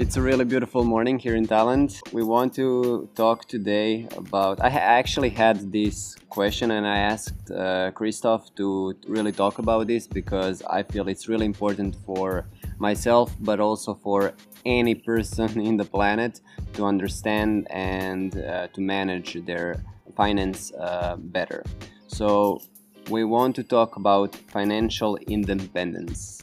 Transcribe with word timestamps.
It's 0.00 0.16
a 0.16 0.22
really 0.22 0.46
beautiful 0.46 0.82
morning 0.82 1.18
here 1.18 1.36
in 1.36 1.46
Thailand. 1.46 2.00
We 2.10 2.22
want 2.22 2.54
to 2.54 3.06
talk 3.14 3.46
today 3.46 4.08
about. 4.16 4.58
I 4.58 4.68
actually 4.68 5.28
had 5.28 5.70
this 5.70 6.16
question 6.30 6.70
and 6.70 6.86
I 6.86 6.96
asked 7.00 7.50
uh, 7.50 7.90
Christoph 7.90 8.54
to 8.54 8.94
really 9.06 9.30
talk 9.30 9.58
about 9.58 9.88
this 9.88 10.06
because 10.06 10.62
I 10.62 10.84
feel 10.84 11.06
it's 11.06 11.28
really 11.28 11.44
important 11.44 11.96
for 12.06 12.46
myself 12.78 13.36
but 13.40 13.60
also 13.60 13.92
for 13.92 14.32
any 14.64 14.94
person 14.94 15.60
in 15.68 15.76
the 15.76 15.84
planet 15.84 16.40
to 16.76 16.86
understand 16.86 17.66
and 17.68 18.38
uh, 18.38 18.68
to 18.68 18.80
manage 18.80 19.34
their 19.44 19.84
finance 20.16 20.72
uh, 20.80 21.16
better. 21.18 21.62
So, 22.06 22.62
we 23.10 23.24
want 23.24 23.54
to 23.56 23.64
talk 23.64 23.96
about 23.96 24.34
financial 24.34 25.16
independence 25.26 26.40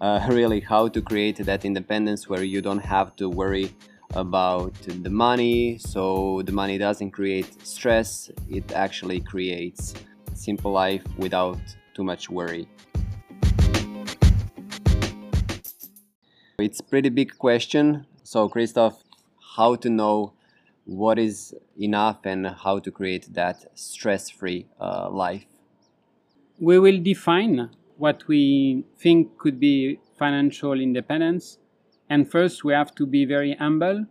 uh, 0.00 0.26
really 0.28 0.60
how 0.60 0.88
to 0.88 1.02
create 1.02 1.36
that 1.38 1.64
independence 1.64 2.28
where 2.28 2.42
you 2.42 2.60
don't 2.60 2.84
have 2.84 3.16
to 3.16 3.28
worry 3.28 3.74
about 4.14 4.74
the 4.82 5.10
money. 5.10 5.78
So 5.78 6.42
the 6.44 6.52
money 6.52 6.78
doesn't 6.78 7.10
create 7.10 7.66
stress. 7.66 8.30
It 8.48 8.72
actually 8.72 9.20
creates 9.20 9.94
simple 10.34 10.72
life 10.72 11.02
without 11.16 11.58
too 11.94 12.04
much 12.04 12.30
worry. 12.30 12.68
It's 16.58 16.80
pretty 16.80 17.08
big 17.08 17.38
question. 17.38 18.06
So 18.22 18.48
christoph 18.48 19.02
how 19.56 19.74
to 19.74 19.90
know 19.90 20.32
what 20.84 21.18
is 21.18 21.54
enough 21.78 22.24
and 22.24 22.46
how 22.46 22.78
to 22.78 22.90
create 22.90 23.34
that 23.34 23.64
stress-free 23.74 24.66
uh, 24.80 25.10
life? 25.10 25.44
We 26.58 26.78
will 26.78 27.00
define 27.02 27.70
what 27.98 28.26
we 28.28 28.84
think 28.96 29.36
could 29.38 29.60
be 29.60 30.00
financial 30.18 30.80
independence. 30.80 31.58
And 32.08 32.30
first, 32.30 32.64
we 32.64 32.72
have 32.72 32.94
to 32.94 33.06
be 33.06 33.24
very 33.24 33.54
humble 33.54 34.06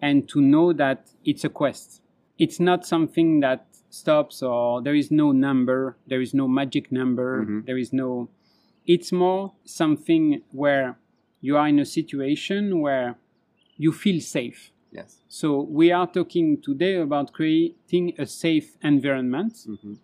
and 0.00 0.28
to 0.28 0.40
know 0.40 0.72
that 0.74 1.10
it's 1.24 1.44
a 1.44 1.48
quest. 1.48 2.02
It's 2.38 2.60
not 2.60 2.84
something 2.84 3.40
that 3.40 3.66
stops 3.88 4.42
or 4.42 4.82
there 4.82 4.94
is 4.94 5.10
no 5.10 5.32
number, 5.32 5.96
there 6.06 6.20
is 6.20 6.34
no 6.34 6.48
magic 6.48 6.90
number, 6.90 7.42
mm-hmm. 7.42 7.60
there 7.66 7.78
is 7.78 7.92
no. 7.92 8.28
It's 8.86 9.12
more 9.12 9.52
something 9.64 10.42
where 10.50 10.98
you 11.40 11.56
are 11.56 11.68
in 11.68 11.78
a 11.78 11.84
situation 11.84 12.80
where 12.80 13.16
you 13.76 13.92
feel 13.92 14.20
safe. 14.20 14.72
Yes. 14.90 15.18
So 15.28 15.60
we 15.62 15.92
are 15.92 16.06
talking 16.06 16.60
today 16.60 16.96
about 16.96 17.32
creating 17.32 18.14
a 18.18 18.26
safe 18.26 18.76
environment 18.82 19.54
mm-hmm. 19.68 19.94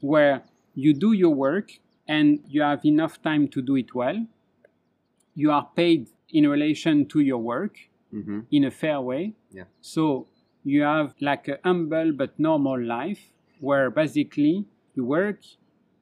where 0.00 0.42
you 0.74 0.94
do 0.94 1.12
your 1.12 1.34
work 1.34 1.72
and 2.08 2.40
you 2.48 2.62
have 2.62 2.84
enough 2.84 3.22
time 3.22 3.48
to 3.48 3.62
do 3.62 3.76
it 3.76 3.94
well. 3.94 4.26
You 5.34 5.52
are 5.52 5.68
paid 5.76 6.08
in 6.30 6.48
relation 6.48 7.06
to 7.06 7.20
your 7.20 7.38
work 7.38 7.76
mm-hmm. 8.12 8.40
in 8.50 8.64
a 8.64 8.70
fair 8.70 9.00
way. 9.00 9.34
Yeah. 9.52 9.64
So 9.80 10.26
you 10.64 10.82
have 10.82 11.14
like 11.20 11.48
a 11.48 11.58
humble 11.64 12.12
but 12.12 12.38
normal 12.38 12.80
life 12.82 13.20
where 13.60 13.90
basically 13.90 14.66
you 14.94 15.04
work, 15.04 15.40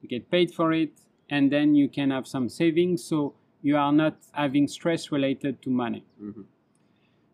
you 0.01 0.09
get 0.09 0.31
paid 0.31 0.53
for 0.53 0.73
it, 0.73 0.93
and 1.29 1.51
then 1.51 1.75
you 1.75 1.89
can 1.89 2.11
have 2.11 2.25
some 2.27 2.49
savings. 2.49 3.03
So 3.03 3.35
you 3.61 3.77
are 3.77 3.91
not 3.91 4.17
having 4.31 4.67
stress 4.67 5.11
related 5.11 5.61
to 5.63 5.69
money. 5.69 6.03
Mm-hmm. 6.21 6.43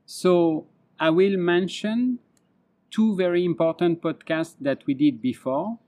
So 0.06 0.66
I 1.00 1.10
will 1.10 1.38
mention 1.38 2.20
two 2.92 3.16
very 3.16 3.46
important 3.46 4.02
podcasts 4.02 4.56
that 4.62 4.86
we 4.86 4.94
did 4.94 5.22
before. 5.22 5.80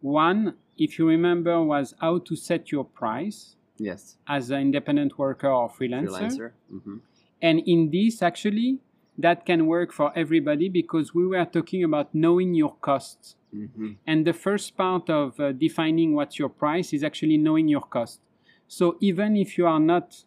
One 0.00 0.54
if 0.78 0.98
you 0.98 1.08
remember, 1.08 1.62
was 1.62 1.94
how 2.00 2.18
to 2.18 2.36
set 2.36 2.70
your 2.70 2.84
price. 2.84 3.56
Yes. 3.78 4.16
As 4.26 4.50
an 4.50 4.60
independent 4.60 5.18
worker 5.18 5.48
or 5.48 5.68
freelancer. 5.68 6.08
Freelancer. 6.08 6.50
Mm-hmm. 6.72 6.96
And 7.42 7.60
in 7.66 7.90
this, 7.90 8.22
actually, 8.22 8.78
that 9.18 9.44
can 9.44 9.66
work 9.66 9.92
for 9.92 10.12
everybody 10.16 10.68
because 10.68 11.14
we 11.14 11.26
were 11.26 11.44
talking 11.44 11.84
about 11.84 12.14
knowing 12.14 12.54
your 12.54 12.74
costs. 12.76 13.36
Mm-hmm. 13.54 13.92
And 14.06 14.26
the 14.26 14.32
first 14.32 14.76
part 14.76 15.08
of 15.10 15.38
uh, 15.40 15.52
defining 15.52 16.14
what's 16.14 16.38
your 16.38 16.48
price 16.48 16.92
is 16.92 17.02
actually 17.04 17.38
knowing 17.38 17.68
your 17.68 17.82
cost. 17.82 18.20
So 18.68 18.96
even 19.00 19.36
if 19.36 19.56
you 19.56 19.66
are 19.66 19.80
not 19.80 20.24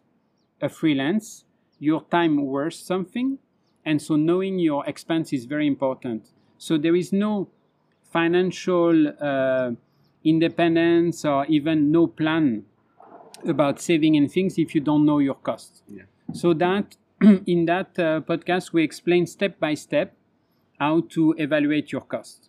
a 0.60 0.68
freelance, 0.68 1.44
your 1.78 2.04
time 2.04 2.44
worth 2.44 2.74
something. 2.74 3.38
And 3.84 4.00
so 4.00 4.16
knowing 4.16 4.58
your 4.58 4.86
expense 4.86 5.32
is 5.32 5.44
very 5.44 5.66
important. 5.66 6.28
So 6.58 6.76
there 6.76 6.96
is 6.96 7.12
no 7.12 7.48
financial 8.10 9.08
uh, 9.20 9.72
independence 10.24 11.24
or 11.24 11.46
even 11.46 11.90
no 11.90 12.06
plan 12.06 12.64
about 13.46 13.80
saving 13.80 14.16
and 14.16 14.30
things 14.30 14.58
if 14.58 14.74
you 14.74 14.80
don't 14.80 15.06
know 15.06 15.18
your 15.18 15.34
costs. 15.34 15.82
Yeah. 15.88 16.02
So 16.32 16.52
that 16.54 16.96
in 17.46 17.66
that 17.66 17.98
uh, 17.98 18.20
podcast 18.20 18.72
we 18.72 18.82
explain 18.82 19.26
step 19.26 19.58
by 19.58 19.74
step 19.74 20.14
how 20.78 21.02
to 21.10 21.34
evaluate 21.38 21.92
your 21.92 22.02
cost. 22.02 22.48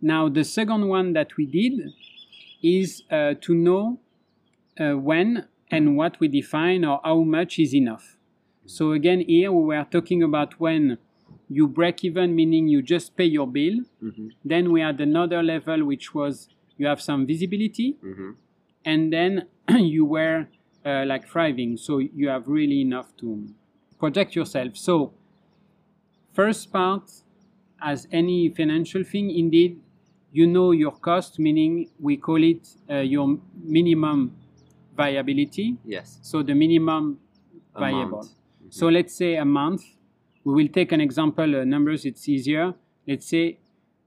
Now 0.00 0.28
the 0.28 0.44
second 0.44 0.88
one 0.88 1.12
that 1.12 1.36
we 1.36 1.46
did 1.46 1.92
is 2.62 3.02
uh, 3.10 3.34
to 3.40 3.54
know 3.54 4.00
uh, 4.78 4.96
when 4.96 5.46
and 5.70 5.96
what 5.96 6.18
we 6.20 6.28
define 6.28 6.84
or 6.84 7.00
how 7.04 7.22
much 7.22 7.58
is 7.58 7.74
enough. 7.74 8.16
So 8.66 8.92
again 8.92 9.20
here 9.26 9.52
we 9.52 9.62
were 9.62 9.86
talking 9.90 10.22
about 10.22 10.58
when 10.60 10.98
you 11.50 11.66
break 11.66 12.04
even, 12.04 12.34
meaning 12.34 12.68
you 12.68 12.80
just 12.80 13.16
pay 13.16 13.24
your 13.24 13.46
bill. 13.46 13.80
Mm-hmm. 14.02 14.28
Then 14.44 14.70
we 14.70 14.80
had 14.80 15.00
another 15.00 15.42
level, 15.42 15.84
which 15.84 16.14
was 16.14 16.48
you 16.78 16.86
have 16.86 17.02
some 17.02 17.26
visibility, 17.26 17.96
mm-hmm. 18.02 18.30
and 18.84 19.12
then 19.12 19.46
you 19.68 20.04
were 20.04 20.46
uh, 20.86 21.04
like 21.06 21.28
thriving. 21.28 21.76
So 21.76 21.98
you 21.98 22.28
have 22.28 22.46
really 22.46 22.80
enough 22.80 23.14
to 23.18 23.48
project 23.98 24.36
yourself. 24.36 24.76
So, 24.76 25.12
first 26.32 26.72
part, 26.72 27.10
as 27.82 28.06
any 28.12 28.48
financial 28.48 29.02
thing, 29.02 29.30
indeed, 29.30 29.80
you 30.32 30.46
know 30.46 30.70
your 30.70 30.92
cost, 30.92 31.40
meaning 31.40 31.90
we 31.98 32.16
call 32.16 32.42
it 32.44 32.68
uh, 32.88 32.98
your 32.98 33.38
minimum 33.62 34.36
viability. 34.96 35.76
Yes. 35.84 36.20
So 36.22 36.44
the 36.44 36.54
minimum 36.54 37.18
viable. 37.76 38.24
Mm-hmm. 38.24 38.70
So 38.70 38.86
let's 38.86 39.14
say 39.14 39.34
a 39.34 39.44
month 39.44 39.82
we 40.50 40.64
will 40.64 40.72
take 40.72 40.90
an 40.92 41.00
example, 41.00 41.60
uh, 41.60 41.64
numbers, 41.64 42.04
it's 42.04 42.28
easier. 42.28 42.74
Let's 43.06 43.26
say 43.26 43.58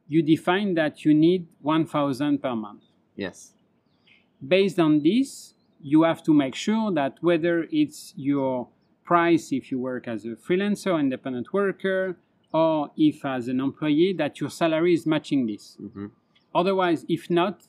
you 0.08 0.22
define 0.22 0.74
that 0.76 1.06
you 1.06 1.14
need 1.14 1.48
1000 1.62 2.42
per 2.42 2.56
month. 2.56 2.84
Yes. 3.16 3.54
Based 4.46 4.78
on 4.80 5.02
this, 5.02 5.54
you 5.80 6.04
have 6.04 6.22
to 6.24 6.34
make 6.34 6.56
sure 6.56 6.92
that 6.92 7.18
whether 7.22 7.66
it's 7.72 8.14
your 8.18 8.68
price 9.06 9.52
if 9.52 9.72
you 9.72 9.80
work 9.80 10.08
as 10.08 10.26
a 10.26 10.30
freelancer, 10.30 11.00
independent 11.00 11.54
worker, 11.54 12.18
or 12.54 12.92
if 12.98 13.26
as 13.26 13.48
an 13.48 13.60
employee, 13.60 14.14
that 14.18 14.40
your 14.40 14.50
salary 14.50 14.94
is 14.94 15.06
matching 15.06 15.48
this. 15.48 15.78
Mm-hmm. 15.82 16.08
Otherwise, 16.54 17.06
if 17.08 17.30
not, 17.30 17.64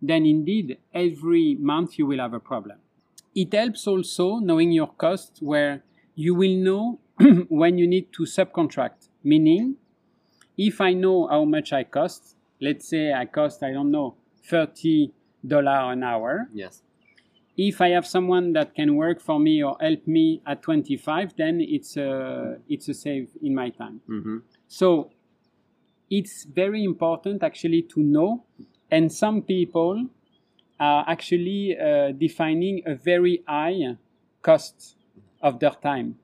then 0.00 0.24
indeed 0.24 0.78
every 0.92 1.56
month 1.60 1.98
you 1.98 2.06
will 2.06 2.18
have 2.18 2.32
a 2.32 2.40
problem. 2.40 2.78
It 3.34 3.52
helps 3.52 3.86
also 3.86 4.38
knowing 4.38 4.72
your 4.72 4.88
costs 4.88 5.40
where 5.42 5.82
you 6.14 6.34
will 6.34 6.56
know 6.56 7.00
when 7.48 7.78
you 7.78 7.86
need 7.86 8.12
to 8.12 8.22
subcontract, 8.24 9.08
meaning 9.22 9.76
if 10.56 10.80
I 10.80 10.92
know 10.92 11.26
how 11.28 11.44
much 11.44 11.72
I 11.72 11.84
cost, 11.84 12.36
let's 12.60 12.88
say 12.88 13.12
I 13.12 13.26
cost, 13.26 13.62
I 13.62 13.72
don't 13.72 13.90
know, 13.90 14.16
$30 14.50 15.10
an 15.44 16.02
hour. 16.02 16.48
Yes. 16.52 16.82
If 17.56 17.80
I 17.80 17.90
have 17.90 18.06
someone 18.06 18.52
that 18.54 18.74
can 18.74 18.96
work 18.96 19.20
for 19.20 19.38
me 19.38 19.62
or 19.62 19.76
help 19.80 20.06
me 20.06 20.42
at 20.46 20.62
25, 20.62 21.36
then 21.36 21.60
it's 21.60 21.96
a, 21.96 22.56
it's 22.68 22.88
a 22.88 22.94
save 22.94 23.30
in 23.42 23.54
my 23.54 23.70
time. 23.70 24.00
Mm-hmm. 24.08 24.38
So 24.66 25.10
it's 26.10 26.44
very 26.44 26.82
important 26.82 27.42
actually 27.42 27.82
to 27.82 28.00
know. 28.00 28.44
And 28.90 29.12
some 29.12 29.42
people 29.42 30.08
are 30.80 31.04
actually 31.08 31.76
uh, 31.78 32.12
defining 32.12 32.82
a 32.86 32.96
very 32.96 33.44
high 33.46 33.96
cost 34.42 34.96
of 35.40 35.60
their 35.60 35.70
time 35.70 36.16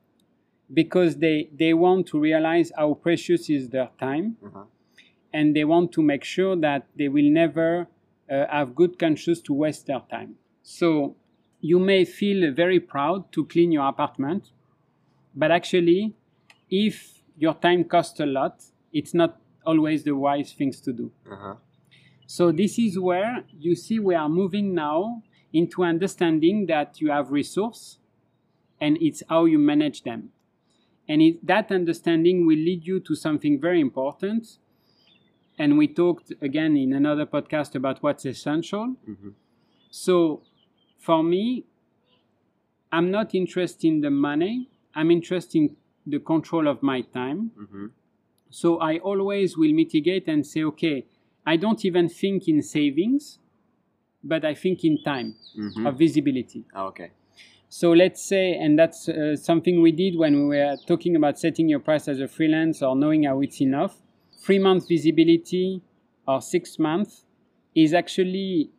because 0.73 1.17
they, 1.17 1.49
they 1.53 1.75
want 1.75 2.07
to 2.09 2.19
realize 2.19 2.73
how 2.77 2.95
precious 2.95 3.51
is 3.51 3.69
their 3.69 3.91
time 3.99 4.37
uh-huh. 4.45 4.65
and 5.33 5.55
they 5.57 5.65
want 5.65 5.93
to 5.93 6.03
make 6.03 6.25
sure 6.25 6.57
that 6.57 6.87
they 6.97 7.09
will 7.09 7.31
never 7.31 7.89
uh, 8.31 8.47
have 8.49 8.75
good 8.75 8.99
conscience 8.99 9.41
to 9.41 9.53
waste 9.53 9.87
their 9.87 10.03
time. 10.11 10.37
So 10.63 11.17
you 11.61 11.79
may 11.79 12.05
feel 12.05 12.53
very 12.53 12.81
proud 12.81 13.33
to 13.33 13.45
clean 13.47 13.73
your 13.73 13.87
apartment, 13.89 14.51
but 15.35 15.51
actually, 15.51 16.15
if 16.71 17.23
your 17.37 17.55
time 17.55 17.85
costs 17.85 18.21
a 18.21 18.27
lot, 18.27 18.63
it's 18.93 19.15
not 19.15 19.41
always 19.67 20.05
the 20.05 20.13
wise 20.13 20.53
things 20.53 20.81
to 20.83 20.93
do. 20.93 21.11
Uh-huh. 21.31 21.55
So 22.27 22.53
this 22.53 22.79
is 22.79 22.99
where 22.99 23.45
you 23.59 23.75
see 23.75 23.99
we 23.99 24.15
are 24.15 24.29
moving 24.29 24.75
now 24.75 25.23
into 25.53 25.83
understanding 25.83 26.67
that 26.67 27.01
you 27.01 27.11
have 27.11 27.33
resource 27.33 27.99
and 28.81 28.97
it's 29.01 29.23
how 29.29 29.47
you 29.47 29.59
manage 29.59 30.05
them. 30.05 30.31
And 31.11 31.21
it, 31.21 31.35
that 31.53 31.67
understanding 31.81 32.47
will 32.47 32.63
lead 32.71 32.87
you 32.91 33.01
to 33.01 33.15
something 33.17 33.61
very 33.61 33.81
important. 33.81 34.43
And 35.59 35.77
we 35.77 35.87
talked 35.89 36.29
again 36.49 36.77
in 36.77 36.93
another 36.93 37.27
podcast 37.27 37.75
about 37.75 37.97
what's 38.05 38.25
essential. 38.25 38.85
Mm-hmm. 39.09 39.31
So 39.91 40.43
for 41.07 41.21
me, 41.23 41.65
I'm 42.93 43.11
not 43.11 43.35
interested 43.35 43.87
in 43.89 44.01
the 44.01 44.11
money. 44.31 44.69
I'm 44.95 45.11
interested 45.11 45.59
in 45.59 45.77
the 46.07 46.21
control 46.21 46.69
of 46.69 46.83
my 46.93 47.01
time. 47.03 47.51
Mm-hmm. 47.61 47.87
So 48.51 48.79
I 48.79 48.99
always 48.99 49.57
will 49.57 49.73
mitigate 49.73 50.29
and 50.29 50.47
say, 50.47 50.63
okay, 50.73 51.07
I 51.45 51.57
don't 51.57 51.85
even 51.85 52.09
think 52.09 52.49
in 52.49 52.63
savings, 52.63 53.39
but 54.23 54.45
I 54.45 54.55
think 54.55 54.85
in 54.85 55.03
time 55.03 55.35
Mm-hmm. 55.59 55.87
of 55.87 55.99
visibility. 55.99 56.65
Oh, 56.77 56.87
okay. 56.93 57.11
So 57.73 57.93
let's 57.93 58.21
say, 58.21 58.55
and 58.55 58.77
that's 58.77 59.09
uh, 59.09 59.37
something 59.37 59.81
we 59.81 59.93
did 59.93 60.19
when 60.19 60.49
we 60.49 60.57
were 60.59 60.77
talking 60.89 61.15
about 61.15 61.39
setting 61.39 61.69
your 61.69 61.79
price 61.79 62.09
as 62.09 62.19
a 62.19 62.27
freelance 62.27 62.83
or 62.83 62.97
knowing 62.97 63.23
how 63.23 63.41
it's 63.43 63.61
enough. 63.61 63.97
Three 64.43 64.59
month 64.59 64.89
visibility 64.89 65.81
or 66.27 66.43
six 66.43 66.81
months 66.81 67.25
is 67.77 67.95
actually, 67.95 68.71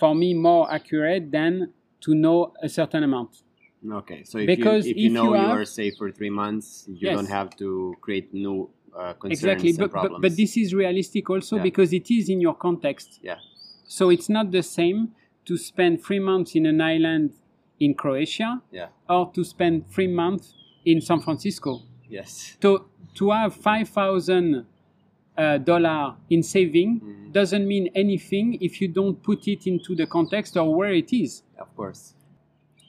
for 0.00 0.14
me, 0.14 0.32
more 0.32 0.72
accurate 0.72 1.30
than 1.30 1.74
to 2.00 2.14
know 2.14 2.54
a 2.62 2.70
certain 2.70 3.02
amount. 3.02 3.42
Okay. 3.86 4.24
So 4.24 4.38
if 4.38 4.46
Because 4.46 4.86
you 4.86 4.92
if 4.92 4.96
you 4.96 5.06
if 5.08 5.12
know 5.12 5.34
you 5.34 5.40
you, 5.40 5.50
are 5.50 5.64
safe 5.66 5.96
for 5.98 6.10
three 6.10 6.30
months, 6.30 6.86
you 6.88 7.08
Yes. 7.08 7.14
don't 7.16 7.26
have 7.28 7.54
to 7.58 7.94
create 8.00 8.32
new 8.32 8.70
uh, 8.96 9.12
concerns 9.12 9.42
exactly, 9.42 9.70
and 9.70 9.78
but, 9.78 9.90
problems. 9.90 10.22
but 10.22 10.30
but 10.30 10.36
this 10.38 10.56
is 10.56 10.72
realistic 10.72 11.28
also 11.28 11.56
Yeah. 11.56 11.62
because 11.64 11.92
it 11.92 12.10
is 12.10 12.30
in 12.30 12.40
your 12.40 12.54
context. 12.54 13.20
Yeah. 13.22 13.40
So 13.86 14.08
it's 14.08 14.30
not 14.30 14.52
the 14.52 14.62
same 14.62 15.12
to 15.44 15.58
spend 15.58 16.02
three 16.02 16.18
months 16.20 16.54
in 16.54 16.64
an 16.64 16.80
island 16.80 17.32
in 17.84 17.94
Croatia 18.02 18.50
Yeah. 18.78 18.88
or 19.08 19.30
to 19.34 19.42
spend 19.44 19.74
three 19.94 20.08
months 20.22 20.54
in 20.84 21.00
San 21.00 21.20
Francisco. 21.20 21.72
Yes. 22.08 22.56
to 22.60 22.70
to 23.18 23.30
have 23.30 23.52
five 23.54 23.88
thousand 23.98 24.66
uh, 25.38 25.58
in 26.30 26.42
saving 26.42 27.00
Mhm. 27.00 27.32
doesn't 27.32 27.66
mean 27.66 27.88
anything 27.94 28.46
if 28.60 28.72
you 28.80 28.88
don't 28.88 29.16
put 29.22 29.48
it 29.48 29.66
into 29.66 29.94
the 29.94 30.06
context 30.06 30.56
or 30.56 30.74
where 30.78 30.92
it 31.02 31.10
is. 31.12 31.42
Of 31.58 31.68
course. 31.76 32.14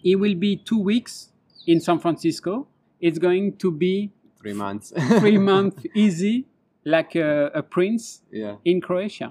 It 0.04 0.16
will 0.18 0.36
be 0.36 0.58
two 0.70 0.80
weeks 0.92 1.32
in 1.66 1.80
San 1.80 2.00
Francisco. 2.00 2.68
It's 3.00 3.20
going 3.20 3.46
to 3.64 3.72
be 3.72 4.12
Three 4.42 4.54
months. 4.66 4.92
three 5.22 5.38
months 5.38 5.86
easy, 6.06 6.46
like 6.84 7.16
a, 7.16 7.30
a 7.54 7.64
prince 7.64 8.04
Yeah. 8.32 8.56
in 8.66 8.82
Croatia 8.82 9.30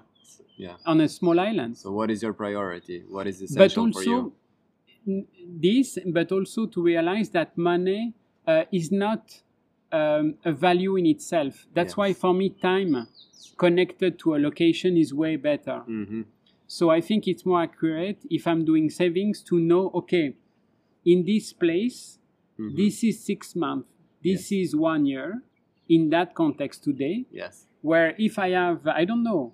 Yeah. 0.56 0.76
on 0.86 1.00
a 1.00 1.08
small 1.08 1.38
island. 1.38 1.76
So 1.76 1.92
what 1.92 2.10
is 2.10 2.22
your 2.22 2.32
priority? 2.32 2.98
What 3.10 3.26
is 3.26 3.36
but 3.40 3.50
essential 3.50 3.92
for 3.92 4.02
you? 4.02 4.32
This, 5.46 5.98
but 6.06 6.32
also 6.32 6.66
to 6.66 6.82
realize 6.82 7.30
that 7.30 7.56
money 7.56 8.14
uh, 8.46 8.64
is 8.72 8.90
not 8.90 9.42
um, 9.90 10.34
a 10.44 10.52
value 10.52 10.96
in 10.96 11.06
itself. 11.06 11.66
That's 11.74 11.96
why 11.96 12.12
for 12.12 12.32
me, 12.34 12.50
time 12.50 13.06
connected 13.58 14.18
to 14.20 14.34
a 14.34 14.38
location 14.38 14.96
is 14.96 15.12
way 15.12 15.36
better. 15.36 15.82
Mm-hmm. 15.88 16.22
So 16.66 16.88
I 16.90 17.00
think 17.00 17.28
it's 17.28 17.44
more 17.44 17.62
accurate 17.62 18.18
if 18.30 18.46
I'm 18.46 18.64
doing 18.64 18.88
savings 18.90 19.42
to 19.42 19.58
know, 19.60 19.90
okay, 19.94 20.34
in 21.04 21.24
this 21.24 21.52
place, 21.52 22.18
Mhm. 22.58 22.76
this 22.76 23.02
is 23.04 23.24
six 23.24 23.54
months, 23.56 23.88
this 24.22 24.52
is 24.52 24.74
one 24.76 25.04
year, 25.06 25.42
in 25.88 26.10
that 26.10 26.34
context 26.34 26.84
today, 26.84 27.26
Yes. 27.30 27.66
where 27.82 28.14
if 28.18 28.38
I 28.38 28.50
have, 28.50 28.86
I 28.86 29.04
don't 29.04 29.22
know, 29.22 29.52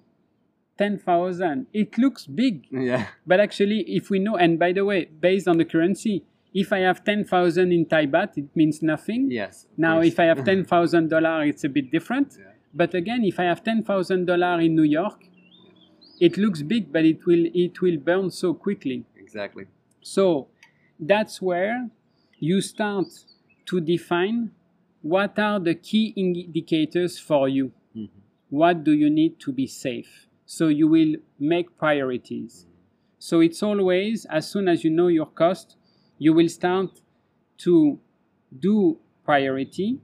10,000, 0.79 1.67
it 1.73 1.99
looks 1.99 2.27
big. 2.27 2.67
Yeah. 2.71 3.07
But 3.27 3.41
actually, 3.41 3.81
if 3.89 4.11
we 4.11 4.19
know, 4.19 4.37
and 4.37 4.59
by 4.59 4.73
the 4.73 4.85
way, 4.85 5.07
based 5.07 5.49
on 5.49 5.59
the 5.59 5.65
currency, 5.65 6.25
if 6.55 6.73
I 6.73 6.79
have 6.79 7.05
10,000 7.05 7.73
in 7.73 7.85
Thai 7.87 8.07
baht, 8.07 8.39
it 8.39 8.49
means 8.55 8.81
nothing. 8.83 9.31
Yes. 9.31 9.67
Now, 9.77 9.97
course. 9.97 10.07
if 10.09 10.21
I 10.21 10.25
have 10.25 10.39
$10,000, 10.45 11.49
it's 11.49 11.65
a 11.65 11.69
bit 11.69 11.91
different. 11.91 12.37
Yeah. 12.39 12.45
But 12.73 12.95
again, 12.95 13.25
if 13.25 13.39
I 13.41 13.45
have 13.45 13.63
$10,000 13.65 14.65
in 14.65 14.75
New 14.75 14.83
York, 14.83 15.25
it 16.21 16.37
looks 16.37 16.63
big, 16.63 16.93
but 16.93 17.05
it 17.05 17.27
will, 17.27 17.45
it 17.55 17.81
will 17.81 17.99
burn 17.99 18.31
so 18.31 18.55
quickly. 18.55 19.05
Exactly. 19.17 19.67
So 20.01 20.49
that's 20.99 21.41
where 21.43 21.91
you 22.39 22.61
start 22.61 23.07
to 23.67 23.81
define 23.81 24.53
what 25.03 25.39
are 25.39 25.61
the 25.61 25.75
key 25.75 26.13
indicators 26.17 27.19
for 27.19 27.49
you. 27.49 27.73
Mhm. 27.97 28.09
What 28.51 28.85
do 28.85 28.93
you 28.93 29.11
need 29.11 29.39
to 29.41 29.53
be 29.53 29.67
safe? 29.67 30.28
So 30.51 30.69
you 30.69 30.89
will 30.89 31.17
make 31.39 31.77
priorities. 31.77 32.65
So 33.19 33.41
it's 33.41 33.63
always, 33.63 34.25
as 34.31 34.51
soon 34.51 34.67
as 34.67 34.83
you 34.83 34.89
know 34.89 35.09
your 35.09 35.27
cost, 35.27 35.77
you 36.17 36.33
will 36.33 36.49
start 36.49 37.03
to 37.59 38.01
do 38.59 38.99
priority. 39.27 40.01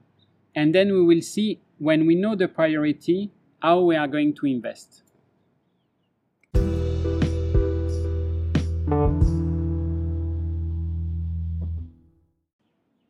And 0.55 0.75
then 0.75 0.93
we 0.93 1.03
will 1.03 1.23
see 1.23 1.63
when 1.79 2.07
we 2.07 2.15
know 2.15 2.37
the 2.37 2.47
priority, 2.47 3.33
how 3.63 3.81
we 3.81 3.97
are 3.97 4.07
going 4.07 4.35
to 4.35 4.47
invest. 4.47 5.03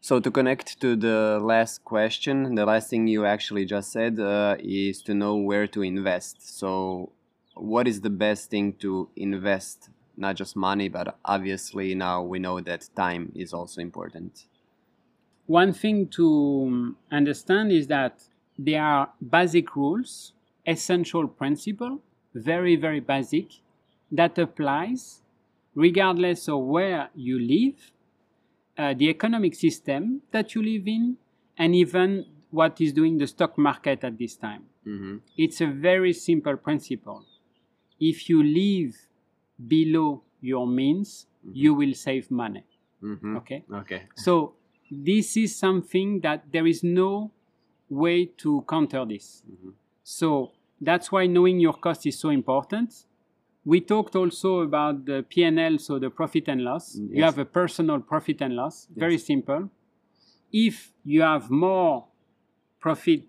So 0.01 0.21
to 0.21 0.31
connect 0.31 0.81
to 0.83 0.95
the 0.95 1.41
last 1.43 1.83
question, 1.83 2.55
the 2.55 2.65
last 2.65 2.91
thing 2.91 3.09
you 3.09 3.27
actually 3.27 3.65
just 3.65 3.91
said 3.91 4.21
uh, 4.21 4.55
is 4.61 5.03
to 5.03 5.15
know 5.15 5.35
where 5.35 5.67
to 5.67 5.83
invest. 5.83 6.59
So, 6.59 7.11
what 7.55 7.87
is 7.89 8.01
the 8.01 8.11
best 8.11 8.51
thing 8.51 8.75
to 8.75 9.09
invest? 9.17 9.91
Not 10.17 10.37
just 10.37 10.55
money, 10.57 10.89
but 10.89 11.19
obviously 11.25 11.95
now 11.95 12.23
we 12.23 12.39
know 12.39 12.61
that 12.61 12.89
time 12.95 13.33
is 13.35 13.53
also 13.53 13.81
important. 13.81 14.47
One 15.47 15.73
thing 15.73 16.09
to 16.09 16.65
um, 16.67 16.97
understand 17.11 17.71
is 17.73 17.87
that 17.89 18.23
there 18.59 18.83
are 18.83 19.11
basic 19.31 19.77
rules, 19.77 20.33
essential 20.67 21.29
principle, 21.29 22.01
very 22.35 22.77
very 22.77 23.01
basic, 23.01 23.47
that 24.11 24.39
applies 24.39 25.21
regardless 25.75 26.49
of 26.49 26.61
where 26.61 27.11
you 27.15 27.39
live, 27.39 27.91
uh, 28.79 28.95
the 28.95 29.09
economic 29.09 29.55
system 29.55 30.23
that 30.31 30.55
you 30.55 30.63
live 30.63 30.87
in, 30.87 31.17
and 31.59 31.75
even 31.75 32.27
what 32.51 32.81
is 32.81 32.93
doing 32.93 33.19
the 33.19 33.27
stock 33.27 33.59
market 33.59 34.05
at 34.05 34.19
this 34.19 34.37
time. 34.37 34.65
hmm 34.85 35.17
It's 35.37 35.61
a 35.61 35.67
very 35.67 36.13
simple 36.13 36.57
principle. 36.57 37.25
If 38.11 38.17
you 38.31 38.39
live 38.43 38.95
below 39.75 40.09
your 40.51 40.67
means, 40.81 41.27
you 41.63 41.71
will 41.81 41.95
save 42.07 42.25
money. 42.43 42.65
hmm 43.01 43.37
Okay. 43.41 43.61
Okay. 43.81 44.01
So 44.27 44.33
this 45.09 45.37
is 45.45 45.51
something 45.67 46.21
that 46.27 46.39
there 46.55 46.67
is 46.75 46.81
no 46.83 47.11
way 48.05 48.19
to 48.43 48.51
counter 48.73 49.03
this. 49.13 49.27
Mhm. 49.51 49.73
So 50.03 50.29
that's 50.89 51.07
why 51.13 51.23
knowing 51.37 51.57
your 51.67 51.77
cost 51.87 52.07
is 52.07 52.17
so 52.25 52.29
important. 52.31 52.89
We 53.73 53.81
talked 53.81 54.15
also 54.23 54.51
about 54.69 54.95
the 55.11 55.19
P&L, 55.33 55.79
so 55.79 55.99
the 55.99 56.11
profit 56.11 56.49
and 56.53 56.61
loss. 56.69 56.87
Mm, 56.99 57.09
You 57.17 57.23
have 57.29 57.39
a 57.39 57.49
personal 57.61 57.99
profit 58.13 58.39
and 58.43 58.55
loss, 58.61 58.77
very 59.05 59.19
simple. 59.19 59.63
If 60.53 60.93
you 61.05 61.23
have 61.23 61.45
more 61.51 61.95
profit 62.81 63.21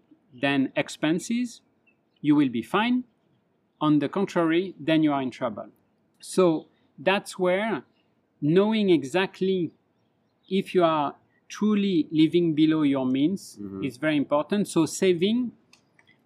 than 0.43 0.71
expenses, 0.75 1.61
you 2.21 2.35
will 2.35 2.49
be 2.49 2.61
fine. 2.77 3.03
On 3.81 3.99
the 3.99 4.09
contrary, 4.09 4.73
then 4.79 5.03
you 5.03 5.11
are 5.11 5.21
in 5.21 5.31
trouble. 5.31 5.67
So 6.19 6.67
that's 6.97 7.37
where 7.37 7.83
knowing 8.41 8.89
exactly 8.89 9.71
if 10.49 10.73
you 10.73 10.83
are 10.83 11.15
truly 11.49 12.07
living 12.11 12.53
below 12.55 12.81
your 12.83 13.05
means 13.05 13.57
Mhm. 13.61 13.85
is 13.85 13.97
very 13.97 14.17
important. 14.17 14.67
So 14.67 14.85
saving 14.85 15.51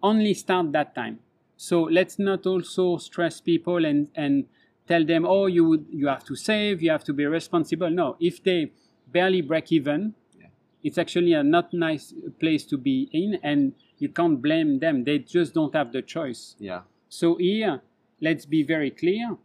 only 0.02 0.34
start 0.34 0.72
that 0.72 0.94
time. 0.94 1.18
So 1.56 1.82
let's 1.82 2.18
not 2.18 2.46
also 2.46 2.96
stress 2.96 3.40
people 3.40 3.84
and, 3.84 4.08
and 4.14 4.46
tell 4.86 5.04
them, 5.04 5.26
oh, 5.26 5.46
you 5.46 5.64
would 5.68 5.86
you 5.92 6.06
have 6.08 6.24
to 6.24 6.34
save, 6.36 6.82
you 6.82 6.90
have 6.90 7.04
to 7.04 7.12
be 7.12 7.26
responsible. 7.26 7.90
No, 7.90 8.16
if 8.20 8.42
they 8.42 8.72
barely 9.12 9.42
break 9.42 9.70
even, 9.72 10.14
Yeah. 10.40 10.46
it's 10.82 10.96
actually 10.98 11.32
a 11.34 11.42
not 11.42 11.72
nice 11.74 12.14
place 12.38 12.64
to 12.66 12.78
be 12.78 13.08
in, 13.12 13.38
and 13.42 13.74
you 13.98 14.08
can't 14.08 14.40
blame 14.40 14.78
them. 14.78 15.04
They 15.04 15.18
just 15.18 15.52
don't 15.52 15.74
have 15.74 15.92
the 15.92 16.00
choice. 16.02 16.56
Yeah. 16.58 16.82
So 17.10 17.36
here, 17.36 17.82
let's 18.20 18.46
be 18.46 18.62
very 18.62 18.90
clear. 18.90 19.36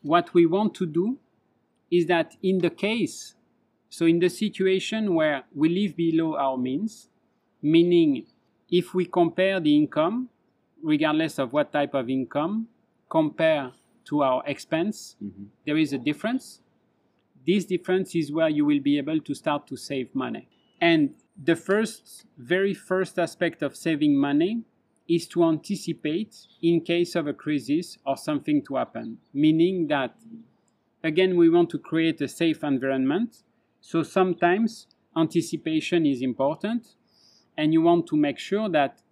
What 0.00 0.32
we 0.32 0.46
want 0.46 0.74
to 0.76 0.86
do 0.86 1.18
is 1.90 2.06
that 2.06 2.34
in 2.42 2.58
the 2.58 2.70
case, 2.70 3.34
so 3.90 4.06
in 4.06 4.18
the 4.18 4.30
situation 4.30 5.14
where 5.14 5.44
we 5.54 5.68
live 5.68 5.94
below 5.94 6.36
our 6.36 6.56
means, 6.56 7.10
meaning 7.60 8.24
if 8.70 8.94
we 8.94 9.04
compare 9.04 9.60
the 9.60 9.76
income, 9.76 10.30
regardless 10.82 11.38
of 11.38 11.52
what 11.52 11.70
type 11.70 11.92
of 11.92 12.08
income, 12.08 12.66
compare 13.10 13.72
to 14.06 14.22
our 14.22 14.42
expense, 14.46 15.16
hmm 15.20 15.44
there 15.66 15.76
is 15.76 15.92
a 15.92 15.98
difference. 15.98 16.60
This 17.46 17.66
difference 17.66 18.14
is 18.14 18.32
where 18.32 18.48
you 18.48 18.64
will 18.64 18.80
be 18.80 18.96
able 18.98 19.20
to 19.20 19.34
start 19.34 19.66
to 19.66 19.76
save 19.76 20.14
money. 20.14 20.48
And 20.80 21.14
the 21.36 21.56
first, 21.56 22.24
very 22.38 22.74
first 22.74 23.18
aspect 23.18 23.62
of 23.62 23.76
saving 23.76 24.16
money 24.16 24.64
is 25.14 25.26
to 25.26 25.44
anticipate 25.44 26.34
in 26.62 26.80
case 26.80 27.14
of 27.14 27.26
a 27.26 27.34
crisis 27.34 27.98
or 28.06 28.16
something 28.16 28.62
to 28.64 28.76
happen. 28.76 29.18
Meaning 29.34 29.86
that, 29.88 30.14
again, 31.04 31.36
we 31.36 31.50
want 31.50 31.68
to 31.70 31.78
create 31.78 32.20
a 32.22 32.28
safe 32.28 32.64
environment. 32.64 33.42
So 33.82 34.02
sometimes 34.02 34.86
anticipation 35.14 36.06
is 36.06 36.22
important, 36.22 36.94
and 37.58 37.74
you 37.74 37.82
want 37.82 38.06
to 38.06 38.16
make 38.16 38.38
sure 38.38 38.70
that 38.70 39.02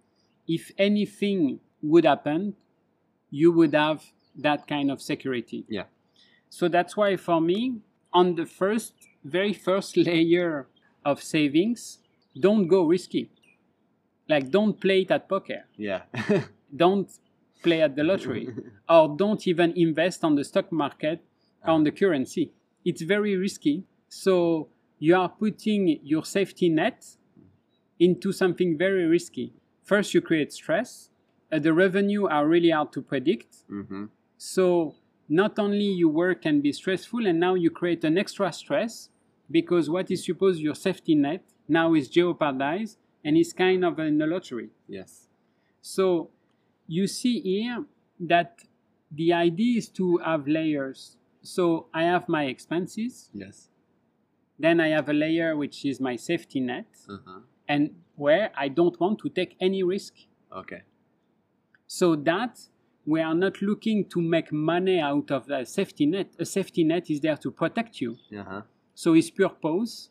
if 0.47 0.71
anything 0.77 1.59
would 1.83 2.05
happen, 2.05 2.55
you 3.29 3.51
would 3.51 3.75
have 3.75 4.03
that 4.35 4.67
kind 4.67 4.89
of 4.89 5.01
security. 5.01 5.65
Yeah. 5.69 5.83
So 6.49 6.67
that's 6.67 6.97
why 6.97 7.15
for 7.15 7.39
me, 7.39 7.81
on 8.11 8.35
the 8.35 8.45
first, 8.45 8.93
very 9.23 9.53
first 9.53 9.95
layer 10.09 10.67
of 11.05 11.21
savings, 11.21 11.99
don't 12.39 12.67
go 12.67 12.85
risky. 12.85 13.29
Like 14.31 14.49
don't 14.49 14.79
play 14.79 15.01
it 15.01 15.11
at 15.11 15.27
poker. 15.27 15.65
Yeah. 15.77 16.03
don't 16.83 17.09
play 17.61 17.81
at 17.81 17.95
the 17.97 18.03
lottery 18.03 18.47
or 18.89 19.15
don't 19.23 19.45
even 19.45 19.73
invest 19.75 20.23
on 20.23 20.35
the 20.35 20.45
stock 20.51 20.71
market 20.71 21.19
on 21.63 21.83
the 21.83 21.91
currency. 21.91 22.53
It's 22.85 23.01
very 23.01 23.35
risky. 23.35 23.83
So 24.07 24.69
you 24.99 25.15
are 25.17 25.27
putting 25.27 25.99
your 26.01 26.23
safety 26.23 26.69
net 26.69 26.99
into 27.99 28.31
something 28.31 28.77
very 28.77 29.05
risky. 29.05 29.53
First, 29.83 30.13
you 30.13 30.21
create 30.21 30.53
stress. 30.53 31.09
Uh, 31.51 31.59
the 31.59 31.73
revenue 31.73 32.25
are 32.27 32.47
really 32.47 32.69
hard 32.69 32.93
to 32.93 33.01
predict. 33.01 33.51
Mm-hmm. 33.69 34.05
So 34.37 34.95
not 35.27 35.59
only 35.59 35.89
your 36.01 36.13
work 36.23 36.43
can 36.43 36.61
be 36.61 36.71
stressful, 36.71 37.27
and 37.27 37.37
now 37.39 37.55
you 37.55 37.69
create 37.69 38.03
an 38.05 38.17
extra 38.17 38.51
stress 38.53 39.09
because 39.49 39.89
what 39.89 40.09
is 40.09 40.25
supposed 40.25 40.61
your 40.61 40.75
safety 40.75 41.15
net 41.15 41.43
now 41.67 41.93
is 41.93 42.07
jeopardized 42.07 42.97
and 43.23 43.37
it's 43.37 43.53
kind 43.53 43.83
of 43.85 43.99
in 43.99 44.21
a 44.21 44.25
lottery. 44.27 44.69
Yes. 44.87 45.27
So 45.81 46.29
you 46.87 47.07
see 47.07 47.39
here 47.41 47.85
that 48.19 48.63
the 49.11 49.33
idea 49.33 49.77
is 49.77 49.89
to 49.89 50.17
have 50.17 50.47
layers. 50.47 51.17
So 51.41 51.87
I 51.93 52.03
have 52.03 52.27
my 52.29 52.45
expenses. 52.45 53.29
Yes. 53.33 53.69
Then 54.59 54.79
I 54.79 54.89
have 54.89 55.09
a 55.09 55.13
layer 55.13 55.55
which 55.57 55.85
is 55.85 55.99
my 55.99 56.15
safety 56.15 56.59
net, 56.59 56.85
Uh-huh. 57.09 57.39
and 57.67 57.95
where 58.15 58.51
I 58.55 58.67
don't 58.69 58.99
want 58.99 59.19
to 59.19 59.29
take 59.29 59.55
any 59.59 59.81
risk. 59.83 60.13
Okay. 60.55 60.83
So 61.87 62.15
that 62.15 62.59
we 63.05 63.19
are 63.21 63.33
not 63.33 63.61
looking 63.61 64.05
to 64.09 64.21
make 64.21 64.51
money 64.51 64.99
out 64.99 65.31
of 65.31 65.49
a 65.49 65.65
safety 65.65 66.05
net. 66.05 66.27
A 66.39 66.45
safety 66.45 66.83
net 66.83 67.09
is 67.09 67.19
there 67.21 67.37
to 67.37 67.49
protect 67.51 67.99
you. 68.01 68.17
Uh-huh. 68.37 68.61
So 68.93 69.13
its 69.15 69.31
purpose 69.31 70.09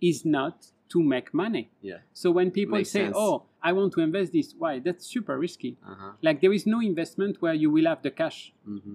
is 0.00 0.24
not 0.24 0.66
to 0.88 1.02
make 1.02 1.32
money. 1.34 1.70
Yeah. 1.82 1.98
So 2.12 2.30
when 2.30 2.50
people 2.50 2.78
Makes 2.78 2.90
say, 2.90 3.04
sense. 3.04 3.16
"Oh, 3.18 3.44
I 3.62 3.72
want 3.72 3.92
to 3.94 4.00
invest 4.00 4.32
this," 4.32 4.54
why? 4.58 4.78
That's 4.78 5.04
super 5.06 5.38
risky. 5.38 5.76
Uh-huh. 5.86 6.12
Like 6.22 6.40
there 6.40 6.52
is 6.52 6.66
no 6.66 6.80
investment 6.80 7.42
where 7.42 7.54
you 7.54 7.70
will 7.70 7.86
have 7.86 8.02
the 8.02 8.10
cash. 8.10 8.52
Mm-hmm. 8.66 8.94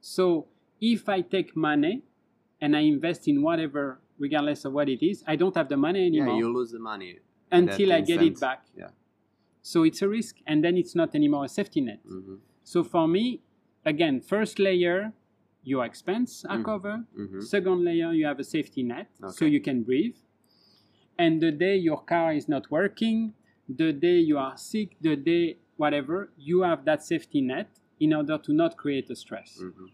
So 0.00 0.46
if 0.80 1.08
I 1.08 1.20
take 1.22 1.56
money 1.56 2.02
and 2.60 2.76
I 2.76 2.80
invest 2.80 3.28
in 3.28 3.42
whatever, 3.42 4.00
regardless 4.18 4.64
of 4.64 4.72
what 4.72 4.88
it 4.88 5.02
is, 5.04 5.22
I 5.26 5.36
don't 5.36 5.54
have 5.54 5.68
the 5.68 5.76
money 5.76 6.06
anymore. 6.06 6.34
Yeah, 6.34 6.38
you 6.40 6.52
lose 6.52 6.70
the 6.72 6.78
money. 6.78 7.18
until 7.52 7.92
I 7.92 8.00
get 8.00 8.22
it 8.22 8.38
back. 8.38 8.64
Yeah. 8.76 8.90
So 9.62 9.82
it's 9.82 10.00
a 10.02 10.08
risk, 10.08 10.36
and 10.46 10.62
then 10.64 10.76
it's 10.76 10.94
not 10.94 11.14
anymore 11.14 11.44
a 11.44 11.48
safety 11.48 11.80
net. 11.80 12.00
Mm-hmm. 12.06 12.36
So 12.62 12.84
for 12.84 13.08
me, 13.08 13.40
again, 13.84 14.20
first 14.20 14.58
layer, 14.58 15.12
your 15.64 15.84
expense 15.84 16.44
are 16.44 16.58
Mhm. 16.58 16.64
covered. 16.64 17.00
Mm-hmm. 17.18 17.40
Second 17.40 17.84
layer, 17.84 18.12
you 18.12 18.24
have 18.26 18.38
a 18.38 18.44
safety 18.44 18.82
net, 18.82 19.08
so 19.30 19.44
you 19.44 19.60
can 19.60 19.82
breathe. 19.82 20.16
And 21.18 21.40
the 21.40 21.52
day 21.52 21.76
your 21.76 22.00
car 22.02 22.32
is 22.32 22.48
not 22.48 22.70
working, 22.70 23.34
the 23.68 23.92
day 23.92 24.18
you 24.18 24.38
are 24.38 24.56
sick, 24.56 24.96
the 25.00 25.16
day 25.16 25.58
whatever, 25.76 26.30
you 26.36 26.62
have 26.62 26.84
that 26.84 27.02
safety 27.04 27.40
net 27.40 27.68
in 27.98 28.14
order 28.14 28.38
to 28.38 28.52
not 28.52 28.76
create 28.76 29.10
a 29.10 29.16
stress. 29.16 29.58
Mm-hmm. 29.62 29.84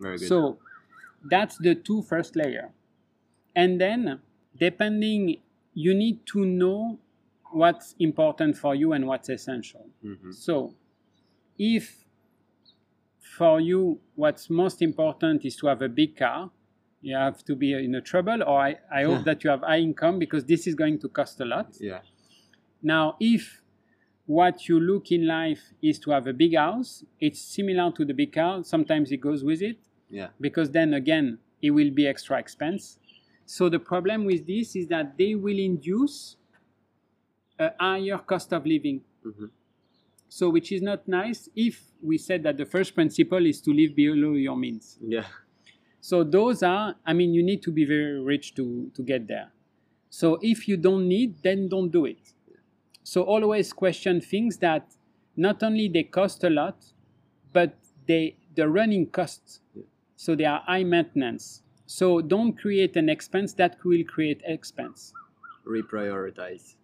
Very 0.00 0.18
good. 0.18 0.28
So 0.28 0.58
that's 1.24 1.58
the 1.58 1.74
two 1.74 2.02
first 2.02 2.36
layer. 2.36 2.70
And 3.54 3.80
then 3.80 4.20
depending 4.58 5.36
you 5.74 5.94
need 5.94 6.24
to 6.26 6.44
know 6.44 6.98
what's 7.52 7.94
important 7.98 8.56
for 8.56 8.74
you 8.74 8.92
and 8.92 9.06
what's 9.06 9.28
essential. 9.28 9.86
mm-hmm. 10.04 10.32
So 10.32 10.74
if 11.58 12.04
for 13.20 13.60
you 13.60 14.00
what's 14.14 14.48
most 14.48 14.80
important 14.80 15.44
is 15.44 15.56
to 15.56 15.66
have 15.66 15.82
a 15.82 15.88
big 15.88 16.16
car, 16.16 16.50
you 17.02 17.16
have 17.16 17.44
to 17.44 17.54
be 17.54 17.72
in 17.72 17.94
a 17.94 18.00
trouble 18.00 18.42
or 18.42 18.60
I, 18.60 18.76
I 18.92 19.04
hope 19.04 19.24
that 19.24 19.44
you 19.44 19.50
have 19.50 19.60
high 19.60 19.78
income 19.78 20.18
because 20.18 20.44
this 20.44 20.66
is 20.66 20.74
going 20.74 20.98
to 21.00 21.08
cost 21.08 21.40
a 21.40 21.44
lot. 21.44 21.76
Yeah. 21.80 22.00
Now, 22.82 23.16
if 23.20 23.62
what 24.26 24.68
you 24.68 24.80
look 24.80 25.12
in 25.12 25.26
life 25.26 25.60
is 25.82 25.98
to 26.00 26.10
have 26.10 26.26
a 26.26 26.32
big 26.32 26.56
house, 26.56 27.04
it's 27.20 27.40
similar 27.40 27.92
to 27.92 28.04
the 28.04 28.12
big 28.14 28.32
car. 28.32 28.64
Sometimes 28.64 29.12
it 29.12 29.18
goes 29.18 29.44
with 29.44 29.62
it 29.62 29.78
Yeah. 30.10 30.28
because 30.40 30.70
then 30.70 30.94
again, 30.94 31.38
it 31.62 31.70
will 31.70 31.90
be 31.90 32.06
extra 32.06 32.38
expense. 32.38 32.98
So 33.44 33.68
the 33.68 33.78
problem 33.78 34.24
with 34.24 34.46
this 34.46 34.74
is 34.74 34.88
that 34.88 35.16
they 35.16 35.34
will 35.36 35.58
induce 35.58 36.36
a 37.58 37.70
higher 37.78 38.18
cost 38.18 38.52
of 38.52 38.66
living. 38.66 39.02
mm-hmm. 39.24 39.46
So 40.28 40.50
which 40.50 40.72
is 40.72 40.82
not 40.82 41.06
nice 41.06 41.48
if 41.54 41.80
we 42.02 42.18
said 42.18 42.42
that 42.42 42.56
the 42.56 42.66
first 42.66 42.94
principle 42.96 43.46
is 43.46 43.60
to 43.62 43.72
live 43.72 43.94
below 43.94 44.32
your 44.32 44.56
means. 44.56 44.98
Yeah. 45.00 45.24
So 46.08 46.22
those 46.22 46.62
are, 46.62 46.94
I 47.04 47.12
mean, 47.14 47.34
you 47.34 47.42
need 47.42 47.62
to 47.62 47.72
be 47.72 47.84
very 47.84 48.20
rich 48.22 48.54
to, 48.54 48.92
to 48.94 49.02
get 49.02 49.26
there. 49.26 49.50
So 50.08 50.38
if 50.40 50.68
you 50.68 50.76
don't 50.76 51.08
need, 51.08 51.42
then 51.42 51.68
don't 51.68 51.90
do 51.90 52.04
it. 52.04 52.32
So 53.02 53.22
always 53.24 53.72
question 53.72 54.20
things 54.20 54.56
that 54.58 54.86
not 55.36 55.64
only 55.64 55.88
they 55.88 56.04
cost 56.04 56.44
a 56.44 56.50
lot, 56.50 56.76
but 57.52 57.74
they 58.06 58.36
the 58.54 58.68
running 58.68 59.06
costs. 59.10 59.58
Yeah. 59.74 59.82
So 60.14 60.36
they 60.36 60.44
are 60.44 60.62
high 60.64 60.84
maintenance. 60.84 61.62
So 61.86 62.20
don't 62.20 62.52
create 62.56 62.94
an 62.96 63.08
expense 63.08 63.52
that 63.54 63.76
will 63.84 64.04
create 64.04 64.40
expense. 64.44 65.12
Reprioritize. 65.66 66.76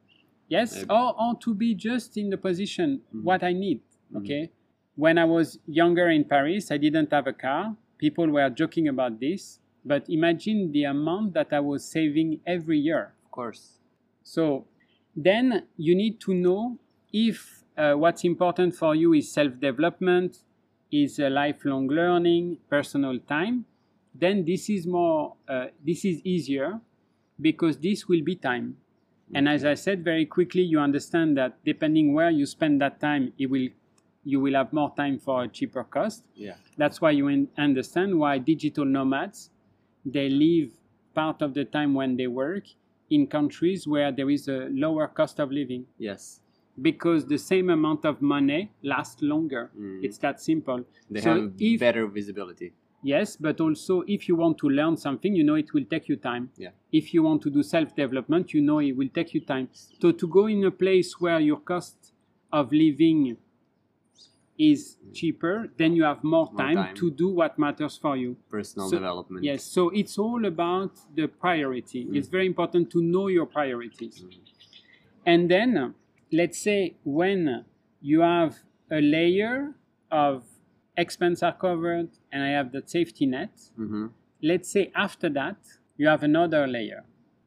Yes, 0.49 0.75
Maybe. 0.75 0.87
or, 0.91 1.15
or 1.23 1.37
to 1.45 1.55
be 1.55 1.77
just 1.77 2.17
in 2.17 2.29
the 2.29 2.37
position 2.49 3.03
Mhm. 3.15 3.23
what 3.23 3.45
I 3.45 3.53
need. 3.53 3.83
Mhm. 4.13 4.19
Okay. 4.19 4.51
When 4.97 5.17
I 5.17 5.27
was 5.27 5.61
younger 5.69 6.09
in 6.11 6.25
Paris, 6.25 6.73
I 6.73 6.77
didn't 6.77 7.13
have 7.13 7.29
a 7.29 7.33
car. 7.33 7.77
People 8.03 8.29
were 8.31 8.51
joking 8.51 8.89
about 8.89 9.21
this, 9.21 9.61
but 9.85 10.11
imagine 10.11 10.73
the 10.73 10.83
amount 10.83 11.35
that 11.35 11.53
I 11.53 11.61
was 11.61 11.85
saving 11.85 12.41
every 12.45 12.77
year. 12.77 13.15
Of 13.25 13.31
course. 13.31 13.79
So 14.25 14.67
then 15.15 15.69
you 15.77 15.95
need 15.95 16.19
to 16.23 16.35
know 16.35 16.79
if 17.13 17.63
uh, 17.79 17.93
what's 17.93 18.25
important 18.25 18.75
for 18.75 18.97
you 18.97 19.13
is 19.13 19.31
self 19.31 19.53
development, 19.61 20.39
is 20.91 21.21
uh, 21.21 21.31
lifelong 21.31 21.87
learning, 21.87 22.59
personal 22.69 23.21
time. 23.21 23.67
Then 24.13 24.45
this 24.45 24.69
is 24.69 24.85
more, 24.85 25.37
uh, 25.49 25.67
this 25.87 26.05
is 26.05 26.21
easier 26.25 26.81
because 27.41 27.79
this 27.79 28.09
will 28.09 28.25
be 28.25 28.35
time. 28.35 28.79
And 29.33 29.49
as 29.49 29.65
I 29.65 29.75
said 29.75 30.03
very 30.03 30.27
quickly, 30.27 30.63
you 30.63 30.81
understand 30.81 31.39
that 31.39 31.65
depending 31.65 32.15
where 32.15 32.31
you 32.31 32.47
spend 32.47 32.81
that 32.81 32.99
time, 32.99 33.33
it 33.39 33.47
will, 33.47 33.69
you 34.25 34.41
will 34.41 34.55
have 34.55 34.73
more 34.73 34.93
time 34.97 35.19
for 35.19 35.43
a 35.45 35.49
cheaper 35.49 35.85
cost. 35.85 36.25
Yeah. 36.35 36.55
That's 36.77 37.01
why 37.01 37.11
you 37.13 37.29
un- 37.29 37.49
understand 37.59 38.19
why 38.19 38.39
digital 38.39 38.85
nomads 38.85 39.51
they 40.05 40.29
live 40.29 40.71
part 41.15 41.43
of 41.43 41.55
the 41.55 41.65
time 41.65 41.95
when 41.95 42.17
they 42.17 42.27
work 42.27 42.65
in 43.11 43.27
countries 43.27 43.87
where 43.87 44.11
there 44.11 44.31
is 44.31 44.49
a 44.49 44.69
lower 44.71 45.07
cost 45.07 45.39
of 45.39 45.51
living 45.53 45.87
Yes. 45.99 46.41
because 46.81 47.27
the 47.27 47.39
same 47.39 47.69
amount 47.71 48.05
of 48.05 48.21
money 48.23 48.71
lasts 48.83 49.23
longer. 49.23 49.71
Mhm. 49.79 50.03
It's 50.05 50.19
that 50.19 50.41
simple. 50.41 50.85
They 51.11 51.21
So 51.21 51.35
have 51.35 51.53
if- 51.59 51.81
better 51.81 52.07
visibility. 52.07 52.73
Yes, 53.05 53.37
but 53.37 53.61
also 53.61 54.03
if 54.07 54.29
you 54.29 54.37
want 54.37 54.59
to 54.59 54.69
learn 54.69 54.97
something, 54.97 55.35
you 55.35 55.43
know 55.45 55.57
it 55.57 55.73
will 55.75 55.85
take 55.85 56.09
you 56.09 56.17
time. 56.17 56.51
Yeah. 56.57 56.71
If 56.93 57.13
you 57.13 57.23
want 57.25 57.43
to 57.43 57.51
do 57.51 57.63
self 57.63 57.95
development, 57.97 58.55
you 58.55 58.61
know 58.63 58.79
it 58.79 58.97
will 58.97 59.09
take 59.09 59.35
you 59.35 59.41
time. 59.41 59.69
So 59.73 60.13
to 60.13 60.27
go 60.29 60.47
in 60.47 60.65
a 60.65 60.71
place 60.71 61.21
where 61.21 61.41
your 61.41 61.59
cost 61.61 62.13
of 62.53 62.73
living 62.73 63.37
is 64.59 64.97
cheaper, 65.13 65.69
then 65.79 65.95
you 65.95 66.05
have 66.05 66.23
more 66.23 66.49
More 66.53 66.61
time, 66.65 66.77
time. 66.77 66.95
to 66.97 67.11
do 67.11 67.29
what 67.29 67.59
matters 67.59 67.97
for 67.97 68.17
you. 68.17 68.37
Personal 68.51 68.89
So- 68.89 68.97
development. 68.97 69.45
Yes, 69.45 69.65
so 69.65 69.89
it's 69.91 70.19
all 70.19 70.45
about 70.45 70.93
the 71.15 71.27
priority. 71.27 72.07
It's 72.13 72.29
very 72.29 72.47
important 72.47 72.91
to 72.91 73.03
know 73.03 73.29
your 73.29 73.47
priorities. 73.47 74.25
And 75.27 75.51
then, 75.51 75.95
let's 76.31 76.59
say 76.59 76.95
when 77.05 77.65
you 78.01 78.21
have 78.21 78.59
a 78.91 79.01
layer 79.01 79.75
of 80.11 80.45
expense 80.97 81.43
are 81.43 81.55
covered 81.57 82.11
and 82.31 82.43
I 82.43 82.49
have 82.49 82.73
that 82.73 82.91
safety 82.91 83.27
net, 83.27 83.53
Mm-hmm. 83.79 84.07
let's 84.43 84.69
say 84.71 84.91
after 84.95 85.29
that 85.31 85.57
you 85.97 86.07
have 86.09 86.23
another 86.23 86.67
layer. 86.67 87.05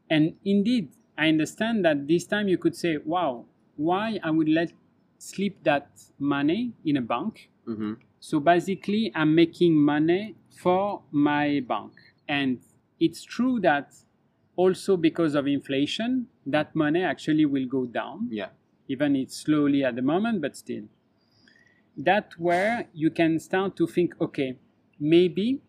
And 0.10 0.36
indeed, 0.44 0.90
I 1.18 1.28
understand 1.30 1.84
that 1.86 2.08
this 2.08 2.26
time 2.26 2.48
you 2.48 2.58
could 2.58 2.76
say, 2.76 2.98
wow, 2.98 3.46
why 3.76 4.20
I 4.24 4.32
would 4.32 4.50
let 4.50 4.72
slip 5.18 5.64
that 5.64 5.90
money 6.20 6.74
in 6.86 6.98
a 6.98 7.02
bank 7.02 7.50
Mm-hmm. 7.68 7.94
so 8.20 8.40
basically, 8.40 9.12
I'm 9.16 9.34
making 9.34 9.76
money 9.76 10.36
for 10.52 11.02
my 11.12 11.62
bank. 11.68 11.94
And 12.28 12.60
it's 13.00 13.24
true 13.24 13.60
that 13.62 13.96
also 14.56 14.98
because 14.98 15.34
of 15.36 15.48
inflation, 15.48 16.28
that 16.46 16.76
money 16.76 17.04
actually 17.04 17.46
will 17.46 17.66
go 17.68 17.86
down, 17.88 18.28
Yeah. 18.32 18.50
even 18.88 19.16
it's 19.16 19.36
slowly 19.38 19.84
at 19.84 19.96
the 19.96 20.02
moment, 20.04 20.42
but 20.42 20.56
still. 20.56 20.86
That 21.98 22.34
where 22.40 22.88
you 22.94 23.10
can 23.12 23.38
start 23.40 23.76
to 23.78 23.88
think, 23.88 24.16
okay, 24.22 24.58
maybe 25.00 25.62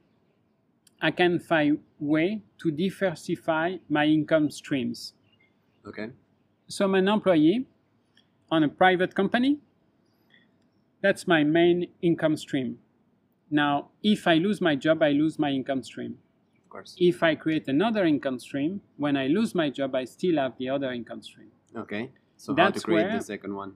I 1.00 1.10
can 1.10 1.38
find 1.38 1.82
way 1.98 2.42
to 2.58 2.70
diversify 2.70 3.78
my 3.88 4.04
income 4.06 4.50
streams. 4.50 5.14
Okay. 5.86 6.10
So 6.68 6.84
I'm 6.84 6.94
an 6.94 7.08
employee 7.08 7.66
on 8.50 8.62
a 8.62 8.68
private 8.68 9.14
company. 9.14 9.58
That's 11.02 11.26
my 11.26 11.44
main 11.44 11.88
income 12.02 12.36
stream. 12.36 12.78
Now, 13.50 13.90
if 14.02 14.26
I 14.26 14.34
lose 14.34 14.60
my 14.60 14.74
job, 14.74 15.02
I 15.02 15.10
lose 15.10 15.38
my 15.38 15.50
income 15.50 15.82
stream. 15.82 16.18
Of 16.64 16.68
course. 16.70 16.96
If 16.98 17.22
I 17.22 17.34
create 17.34 17.68
another 17.68 18.04
income 18.04 18.38
stream, 18.38 18.80
when 18.96 19.16
I 19.16 19.28
lose 19.28 19.54
my 19.54 19.70
job, 19.70 19.94
I 19.94 20.04
still 20.04 20.36
have 20.36 20.56
the 20.58 20.68
other 20.68 20.92
income 20.92 21.22
stream. 21.22 21.48
Okay. 21.76 22.10
So 22.36 22.52
That's 22.54 22.66
how 22.76 22.80
to 22.80 22.80
create 22.80 23.04
where- 23.06 23.18
the 23.18 23.24
second 23.24 23.54
one? 23.54 23.74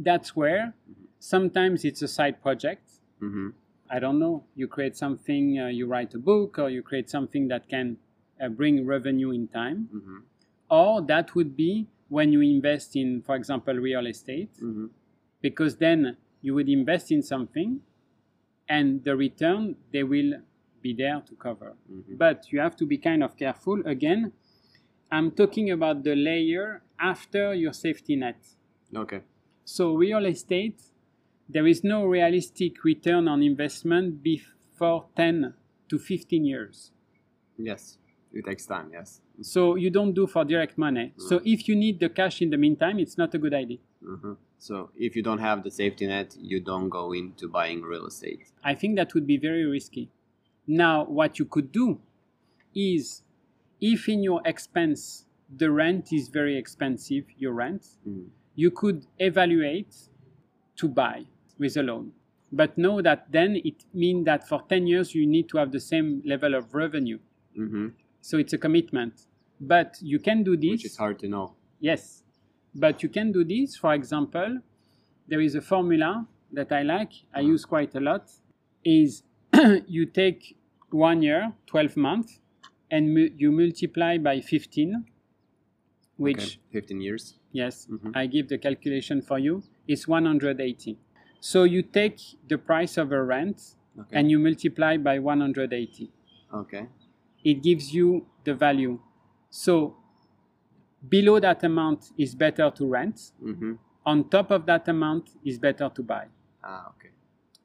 That's 0.00 0.36
where 0.36 0.74
sometimes 1.18 1.84
it's 1.84 2.02
a 2.02 2.08
side 2.08 2.40
project. 2.40 2.88
Mm-hmm. 3.20 3.48
I 3.90 3.98
don't 3.98 4.18
know. 4.20 4.44
You 4.54 4.68
create 4.68 4.96
something, 4.96 5.58
uh, 5.58 5.66
you 5.68 5.86
write 5.86 6.14
a 6.14 6.18
book, 6.18 6.58
or 6.58 6.70
you 6.70 6.82
create 6.82 7.10
something 7.10 7.48
that 7.48 7.68
can 7.68 7.96
uh, 8.40 8.48
bring 8.48 8.86
revenue 8.86 9.30
in 9.32 9.48
time. 9.48 9.88
Mm-hmm. 9.92 10.18
Or 10.70 11.02
that 11.02 11.34
would 11.34 11.56
be 11.56 11.88
when 12.08 12.32
you 12.32 12.40
invest 12.40 12.96
in, 12.96 13.22
for 13.22 13.36
example, 13.36 13.74
real 13.74 14.06
estate, 14.06 14.52
Mm-hmm. 14.62 14.86
because 15.40 15.76
then 15.76 16.16
you 16.42 16.54
would 16.54 16.68
invest 16.68 17.10
in 17.12 17.22
something 17.22 17.80
and 18.68 19.04
the 19.04 19.14
return 19.16 19.76
they 19.92 20.02
will 20.02 20.32
be 20.82 20.92
there 20.94 21.20
to 21.28 21.34
cover. 21.34 21.74
Mm-hmm. 21.92 22.16
But 22.16 22.52
you 22.52 22.60
have 22.60 22.76
to 22.76 22.86
be 22.86 22.98
kind 22.98 23.22
of 23.22 23.36
careful. 23.36 23.82
Again, 23.86 24.32
I'm 25.10 25.30
talking 25.32 25.70
about 25.70 26.04
the 26.04 26.14
layer 26.14 26.82
after 27.00 27.54
your 27.54 27.72
safety 27.72 28.14
net. 28.16 28.40
Okay. 28.94 29.20
So, 29.64 29.94
real 29.94 30.24
estate, 30.26 30.80
there 31.48 31.66
is 31.66 31.82
no 31.82 32.04
realistic 32.06 32.84
return 32.84 33.26
on 33.28 33.42
investment 33.42 34.22
before 34.22 35.06
10 35.16 35.54
to 35.88 35.98
15 35.98 36.44
years. 36.44 36.92
Yes. 37.58 37.98
It 38.32 38.44
takes 38.44 38.66
time. 38.66 38.90
Yes. 38.92 39.20
So, 39.40 39.76
you 39.76 39.90
don't 39.90 40.12
do 40.12 40.26
for 40.26 40.44
direct 40.44 40.76
money. 40.78 41.12
So, 41.16 41.40
if 41.44 41.68
you 41.68 41.76
need 41.76 42.00
the 42.00 42.08
cash 42.08 42.42
in 42.42 42.50
the 42.50 42.56
meantime, 42.56 42.98
it's 42.98 43.16
not 43.16 43.34
a 43.34 43.38
good 43.38 43.54
idea. 43.54 43.78
Mm-hmm. 44.04 44.32
So 44.58 44.90
if 44.96 45.14
you 45.14 45.22
don't 45.22 45.38
have 45.38 45.62
the 45.62 45.70
safety 45.70 46.06
net, 46.06 46.36
you 46.40 46.60
don't 46.60 46.88
go 46.88 47.12
into 47.12 47.48
buying 47.48 47.82
real 47.82 48.06
estate. 48.06 48.50
I 48.64 48.74
think 48.74 48.96
that 48.96 49.14
would 49.14 49.26
be 49.26 49.36
very 49.36 49.64
risky. 49.64 50.10
Now, 50.66 51.04
what 51.04 51.38
you 51.38 51.44
could 51.44 51.72
do 51.72 52.00
is 52.74 53.22
if 53.80 54.08
in 54.08 54.22
your 54.22 54.42
expense 54.44 55.26
the 55.56 55.70
rent 55.70 56.12
is 56.12 56.28
very 56.28 56.58
expensive, 56.58 57.24
your 57.38 57.52
rent, 57.52 57.86
Mhm. 58.06 58.26
you 58.54 58.70
could 58.70 59.06
evaluate 59.18 59.94
to 60.76 60.88
buy 60.88 61.26
with 61.58 61.76
a 61.76 61.82
loan. 61.82 62.12
But 62.52 62.76
know 62.76 63.00
that 63.02 63.30
then 63.30 63.56
it 63.56 63.84
means 63.94 64.24
that 64.24 64.48
for 64.48 64.62
10 64.68 64.86
years 64.86 65.14
you 65.14 65.26
need 65.26 65.48
to 65.50 65.58
have 65.58 65.70
the 65.70 65.80
same 65.80 66.22
level 66.24 66.54
of 66.54 66.74
revenue. 66.74 67.18
Mm-hmm. 67.56 67.88
So 68.28 68.36
it's 68.42 68.52
a 68.52 68.58
commitment. 68.66 69.14
But 69.74 69.90
you 70.12 70.18
can 70.28 70.38
do 70.50 70.54
this. 70.64 70.70
Which 70.82 70.84
is 70.92 70.96
hard 71.04 71.18
to 71.20 71.28
know. 71.34 71.46
Yes. 71.80 72.02
But 72.84 73.02
you 73.02 73.08
can 73.08 73.32
do 73.32 73.42
this. 73.54 73.76
For 73.82 73.92
example, 73.94 74.50
there 75.30 75.40
is 75.48 75.54
a 75.54 75.62
formula 75.62 76.26
that 76.52 76.70
I 76.70 76.82
like, 76.82 77.12
I 77.34 77.40
use 77.40 77.64
quite 77.64 77.94
a 77.94 78.00
lot, 78.00 78.24
is 78.84 79.22
you 79.96 80.04
take 80.06 80.40
one 80.90 81.22
year, 81.22 81.52
12 81.66 81.96
months, 81.96 82.40
and 82.90 83.14
mu- 83.14 83.30
you 83.42 83.50
multiply 83.50 84.18
by 84.18 84.40
15, 84.40 85.04
which, 86.16 86.36
Okay. 86.36 86.80
15 86.80 87.00
years. 87.00 87.24
yes, 87.52 87.86
Mhm. 87.90 88.12
I 88.14 88.26
give 88.26 88.48
the 88.48 88.58
calculation 88.58 89.22
for 89.22 89.38
you, 89.38 89.62
It's 89.86 90.06
180. 90.06 90.98
So 91.40 91.64
you 91.64 91.82
take 91.82 92.18
the 92.46 92.58
price 92.58 92.94
of 93.02 93.10
a 93.12 93.22
rent 93.34 93.58
Okay. 94.00 94.14
and 94.18 94.30
you 94.30 94.38
multiply 94.38 94.96
by 94.98 95.18
180 95.18 96.10
okay. 96.52 96.84
It 97.44 97.62
gives 97.62 97.92
you 97.94 98.26
the 98.44 98.54
value. 98.54 98.98
So 99.50 99.96
below 101.08 101.38
that 101.40 101.62
amount 101.64 102.10
is 102.18 102.34
better 102.34 102.70
to 102.70 102.86
rent. 102.86 103.32
Mm-hmm. 103.42 103.74
On 104.06 104.28
top 104.28 104.50
of 104.50 104.66
that 104.66 104.88
amount 104.88 105.30
is 105.44 105.58
better 105.58 105.90
to 105.94 106.02
buy. 106.02 106.26
Ah, 106.64 106.88
okay. 106.98 107.10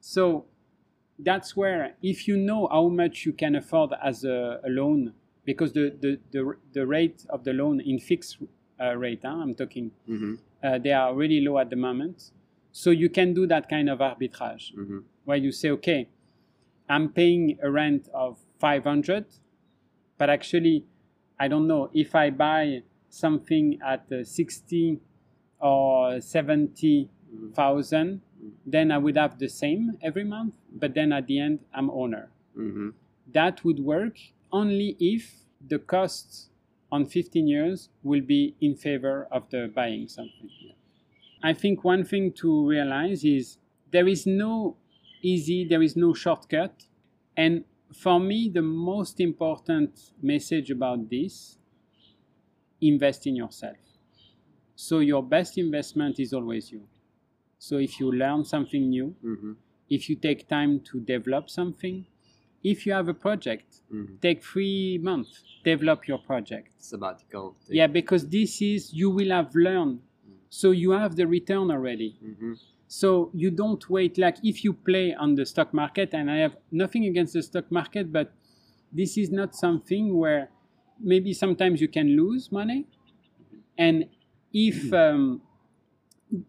So 0.00 0.44
that's 1.18 1.56
where 1.56 1.94
if 2.02 2.28
you 2.28 2.36
know 2.36 2.68
how 2.70 2.88
much 2.88 3.24
you 3.24 3.32
can 3.32 3.54
afford 3.56 3.92
as 4.02 4.24
a, 4.24 4.60
a 4.64 4.68
loan, 4.68 5.12
because 5.44 5.72
the, 5.72 5.96
the, 6.00 6.18
the, 6.32 6.54
the 6.72 6.86
rate 6.86 7.24
of 7.30 7.44
the 7.44 7.52
loan 7.52 7.80
in 7.80 7.98
fixed 7.98 8.38
uh, 8.80 8.94
rate, 8.96 9.20
huh, 9.24 9.30
I'm 9.42 9.54
talking, 9.54 9.90
Mm-hmm. 10.08 10.34
uh, 10.62 10.78
they 10.78 10.92
are 10.92 11.14
really 11.14 11.40
low 11.40 11.58
at 11.58 11.70
the 11.70 11.76
moment. 11.76 12.30
So 12.72 12.90
you 12.90 13.08
can 13.08 13.34
do 13.34 13.46
that 13.46 13.68
kind 13.68 13.88
of 13.88 13.98
arbitrage 14.00 14.74
Mm-hmm. 14.76 14.98
where 15.24 15.36
you 15.36 15.52
say, 15.52 15.70
okay, 15.70 16.08
I'm 16.88 17.08
paying 17.08 17.58
a 17.62 17.70
rent 17.70 18.08
of 18.12 18.38
500, 18.58 19.24
but 20.18 20.30
actually, 20.30 20.84
I 21.38 21.48
don't 21.48 21.66
know 21.66 21.90
if 21.92 22.14
I 22.14 22.30
buy 22.30 22.82
something 23.08 23.78
at 23.86 24.06
uh, 24.12 24.24
60 24.24 25.00
or 25.60 26.20
70,000, 26.20 28.20
then 28.66 28.92
I 28.92 28.98
would 28.98 29.16
have 29.16 29.38
the 29.38 29.48
same 29.48 29.98
every 30.02 30.24
month, 30.24 30.54
but 30.72 30.94
then 30.94 31.12
at 31.12 31.26
the 31.26 31.40
end, 31.40 31.60
I'm 31.72 31.90
owner. 31.90 32.30
Mm-hmm. 32.58 32.90
That 33.32 33.64
would 33.64 33.80
work 33.80 34.18
only 34.52 34.96
if 35.00 35.32
the 35.66 35.78
cost 35.78 36.50
on 36.92 37.06
15 37.06 37.48
years 37.48 37.88
will 38.02 38.20
be 38.20 38.54
in 38.60 38.76
favor 38.76 39.26
of 39.32 39.48
the 39.50 39.70
buying 39.74 40.08
something. 40.08 40.50
I 41.42 41.52
think 41.52 41.84
one 41.84 42.04
thing 42.04 42.32
to 42.40 42.66
realize 42.66 43.24
is 43.24 43.58
there 43.90 44.08
is 44.08 44.26
no 44.26 44.76
easy, 45.22 45.66
there 45.66 45.82
is 45.82 45.96
no 45.96 46.14
shortcut. 46.14 46.84
And 47.36 47.64
for 47.94 48.18
me, 48.20 48.48
the 48.48 48.62
most 48.62 49.20
important 49.20 49.90
message 50.22 50.70
about 50.70 51.08
this 51.08 51.58
invest 52.80 53.26
in 53.26 53.36
yourself. 53.36 53.76
So, 54.76 54.98
your 54.98 55.22
best 55.22 55.56
investment 55.58 56.18
is 56.18 56.32
always 56.32 56.70
you. 56.72 56.82
So, 57.58 57.78
if 57.78 58.00
you 58.00 58.12
learn 58.12 58.44
something 58.44 58.88
new, 58.88 59.14
Mm-hmm. 59.24 59.52
if 59.88 60.08
you 60.08 60.16
take 60.16 60.48
time 60.48 60.80
to 60.80 61.00
develop 61.00 61.48
something, 61.48 62.04
if 62.62 62.86
you 62.86 62.92
have 62.92 63.08
a 63.08 63.14
project, 63.14 63.80
Mm-hmm. 63.92 64.16
take 64.20 64.42
three 64.42 64.98
months, 64.98 65.42
develop 65.64 66.08
your 66.08 66.18
project. 66.18 66.68
Sabbatical. 66.78 67.54
Yeah, 67.68 67.86
because 67.86 68.28
this 68.28 68.60
is, 68.60 68.92
you 68.92 69.10
will 69.10 69.30
have 69.30 69.54
learned. 69.54 70.00
So 70.54 70.70
you 70.70 70.92
have 70.92 71.16
the 71.16 71.26
return 71.26 71.72
already. 71.72 72.16
Mm-hmm. 72.24 72.52
So 72.86 73.30
you 73.34 73.50
don't 73.50 73.90
wait. 73.90 74.16
Like 74.18 74.36
if 74.44 74.62
you 74.62 74.72
play 74.72 75.12
on 75.12 75.34
the 75.34 75.44
stock 75.44 75.74
market, 75.74 76.14
and 76.14 76.30
I 76.30 76.36
have 76.36 76.56
nothing 76.70 77.06
against 77.06 77.32
the 77.32 77.42
stock 77.42 77.72
market, 77.72 78.12
but 78.12 78.32
this 78.92 79.18
is 79.18 79.30
not 79.32 79.56
something 79.56 80.16
where 80.16 80.50
maybe 81.00 81.32
sometimes 81.32 81.80
you 81.80 81.88
can 81.88 82.16
lose 82.16 82.52
money. 82.52 82.86
And 83.76 84.04
if 84.52 84.92
um, 84.92 85.42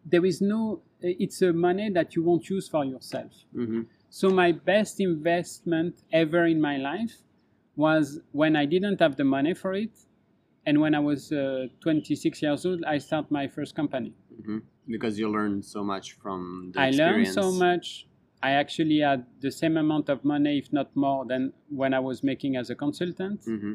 there 0.06 0.24
is 0.24 0.40
no, 0.40 0.82
it's 1.02 1.42
a 1.42 1.52
money 1.52 1.90
that 1.90 2.16
you 2.16 2.22
won't 2.22 2.48
use 2.48 2.68
for 2.70 2.86
yourself. 2.86 3.32
Mm-hmm. 3.56 3.82
So 4.12 4.30
my 4.30 4.52
best 4.52 5.00
investment 5.00 6.04
ever 6.14 6.46
in 6.46 6.62
my 6.62 6.78
life 6.78 7.24
was 7.76 8.20
when 8.34 8.56
I 8.56 8.66
didn't 8.66 9.02
have 9.02 9.16
the 9.16 9.24
money 9.24 9.56
for 9.56 9.74
it, 9.74 10.05
and 10.66 10.82
when 10.82 10.96
I 10.96 11.00
was 11.00 11.32
uh, 11.32 11.68
26 11.82 12.42
years 12.42 12.66
old, 12.66 12.84
I 12.86 12.98
started 12.98 13.32
my 13.32 13.48
first 13.48 13.76
company. 13.76 14.14
Mm-hmm. 14.42 14.60
Because 14.88 15.20
you 15.20 15.30
learn 15.30 15.62
so 15.62 15.84
much 15.84 16.14
from 16.14 16.72
the 16.74 16.80
I 16.80 16.90
learned 16.92 17.28
so 17.28 17.52
much. 17.52 18.08
I 18.42 18.52
actually 18.52 19.00
had 19.00 19.26
the 19.42 19.52
same 19.52 19.78
amount 19.78 20.10
of 20.10 20.24
money, 20.24 20.58
if 20.58 20.72
not 20.72 20.96
more, 20.96 21.26
than 21.26 21.54
when 21.70 21.94
I 21.94 22.00
was 22.00 22.24
making 22.24 22.58
as 22.58 22.70
a 22.70 22.76
consultant. 22.76 23.42
Mm-hmm. 23.46 23.74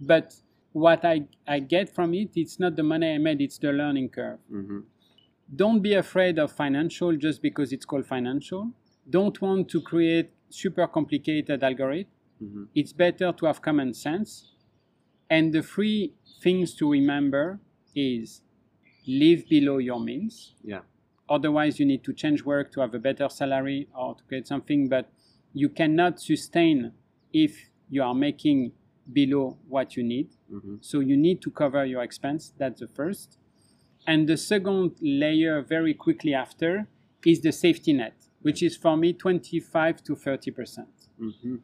But 0.00 0.34
what 0.72 1.04
I, 1.04 1.24
I 1.46 1.58
get 1.60 1.94
from 1.94 2.14
it, 2.14 2.30
it's 2.34 2.58
not 2.58 2.76
the 2.76 2.82
money 2.82 3.14
I 3.14 3.18
made, 3.18 3.40
it's 3.40 3.58
the 3.58 3.72
learning 3.72 4.10
curve. 4.10 4.38
Mm-hmm. 4.52 4.80
Don't 5.54 5.80
be 5.80 5.94
afraid 5.94 6.38
of 6.38 6.52
financial 6.52 7.16
just 7.16 7.42
because 7.42 7.72
it's 7.72 7.84
called 7.84 8.06
financial. 8.06 8.70
Don't 9.08 9.40
want 9.42 9.68
to 9.70 9.80
create 9.80 10.30
super 10.48 10.86
complicated 10.86 11.62
algorithm. 11.62 12.06
Mm-hmm. 12.42 12.64
It's 12.74 12.92
better 12.92 13.32
to 13.32 13.46
have 13.46 13.60
common 13.60 13.92
sense. 13.92 14.49
And 15.30 15.52
the 15.52 15.62
three 15.62 16.14
things 16.42 16.74
to 16.74 16.90
remember 16.90 17.60
is 17.94 18.42
live 19.06 19.48
below 19.48 19.78
your 19.78 20.00
means. 20.00 20.54
Yeah. 20.62 20.80
Otherwise, 21.28 21.78
you 21.78 21.86
need 21.86 22.02
to 22.04 22.12
change 22.12 22.44
work 22.44 22.72
to 22.72 22.80
have 22.80 22.92
a 22.94 22.98
better 22.98 23.28
salary 23.28 23.88
or 23.96 24.16
to 24.16 24.22
get 24.28 24.48
something, 24.48 24.88
but 24.88 25.08
you 25.52 25.68
cannot 25.68 26.20
sustain 26.20 26.92
if 27.32 27.70
you 27.88 28.02
are 28.02 28.14
making 28.14 28.72
below 29.12 29.56
what 29.68 29.96
you 29.96 30.02
need. 30.02 30.30
Mm-hmm. 30.52 30.76
So 30.80 31.00
you 31.00 31.16
need 31.16 31.40
to 31.42 31.50
cover 31.50 31.84
your 31.84 32.02
expense. 32.02 32.52
That's 32.58 32.80
the 32.80 32.88
first. 32.88 33.38
And 34.06 34.28
the 34.28 34.36
second 34.36 34.96
layer, 35.00 35.62
very 35.62 35.94
quickly 35.94 36.34
after, 36.34 36.88
is 37.24 37.40
the 37.40 37.52
safety 37.52 37.92
net, 37.92 38.14
which 38.42 38.62
is 38.62 38.76
for 38.76 38.96
me 38.96 39.12
25 39.12 40.02
to 40.04 40.16
30 40.16 40.50
percent. 40.50 40.88
Mm-hmm. 41.20 41.56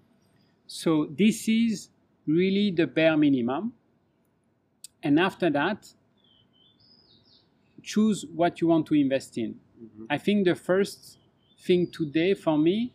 So 0.67 1.09
this 1.17 1.49
is 1.49 1.89
really 2.27 2.71
the 2.71 2.87
bare 2.87 3.17
minimum. 3.17 3.73
And 5.03 5.19
after 5.19 5.49
that, 5.51 5.95
choose 7.83 8.25
what 8.35 8.61
you 8.61 8.67
want 8.67 8.87
to 8.87 8.95
invest 8.95 9.39
in. 9.39 9.61
Mhm. 9.81 10.07
I 10.11 10.19
think 10.19 10.45
the 10.45 10.55
first 10.55 11.19
thing 11.59 11.91
today 11.91 12.35
for 12.35 12.59
me 12.59 12.93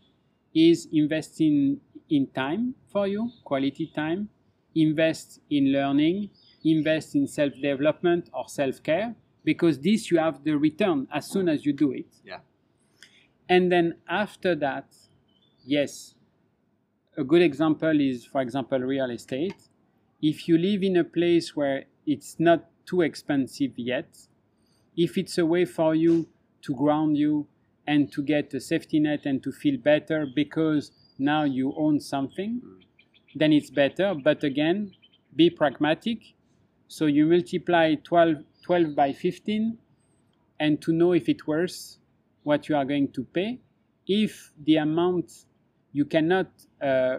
is 0.53 0.87
invest 0.91 1.39
in, 1.41 1.79
in 2.09 2.27
time 2.27 2.75
for 2.87 3.07
you, 3.07 3.31
quality 3.43 3.87
time, 3.87 4.29
invest 4.75 5.39
in 5.49 5.71
learning, 5.71 6.29
invest 6.63 7.15
in 7.15 7.27
self 7.27 7.53
development 7.53 8.29
or 8.33 8.47
self 8.47 8.81
care, 8.83 9.15
because 9.43 9.79
this 9.79 10.11
you 10.11 10.17
have 10.17 10.43
the 10.43 10.57
return 10.57 11.07
as 11.11 11.27
soon 11.29 11.47
as 11.49 11.65
you 11.65 11.73
do 11.73 11.91
it. 11.91 12.07
Yeah. 12.25 12.39
And 13.49 13.71
then 13.71 13.95
after 14.07 14.55
that, 14.55 14.95
yes, 15.65 16.15
a 17.17 17.23
good 17.23 17.41
example 17.41 17.99
is, 17.99 18.25
for 18.25 18.41
example, 18.41 18.79
real 18.79 19.09
estate. 19.09 19.55
If 20.21 20.47
you 20.47 20.57
live 20.57 20.83
in 20.83 20.97
a 20.97 21.03
place 21.03 21.55
where 21.55 21.85
it's 22.05 22.39
not 22.39 22.69
too 22.85 23.01
expensive 23.01 23.77
yet, 23.77 24.17
if 24.95 25.17
it's 25.17 25.37
a 25.37 25.45
way 25.45 25.65
for 25.65 25.93
you 25.95 26.27
to 26.61 26.73
ground 26.73 27.17
you 27.17 27.47
and 27.87 28.11
to 28.11 28.21
get 28.21 28.53
a 28.53 28.59
safety 28.59 28.99
net 28.99 29.25
and 29.25 29.43
to 29.43 29.51
feel 29.51 29.77
better 29.77 30.25
because 30.35 30.91
now 31.17 31.43
you 31.43 31.73
own 31.77 31.99
something, 31.99 32.61
then 33.35 33.51
it's 33.51 33.69
better. 33.69 34.13
But 34.13 34.43
again, 34.43 34.91
be 35.35 35.49
pragmatic. 35.49 36.19
So 36.87 37.05
you 37.07 37.25
multiply 37.25 37.95
12, 37.95 38.37
12 38.63 38.95
by 38.95 39.13
15 39.13 39.77
and 40.59 40.81
to 40.81 40.93
know 40.93 41.13
if 41.13 41.27
it 41.27 41.47
worth 41.47 41.97
what 42.43 42.69
you 42.69 42.75
are 42.75 42.85
going 42.85 43.11
to 43.13 43.23
pay. 43.23 43.59
If 44.07 44.51
the 44.63 44.77
amount 44.77 45.45
you 45.93 46.05
cannot 46.05 46.47